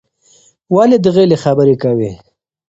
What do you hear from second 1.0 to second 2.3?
د غېلې خبرې کوې؟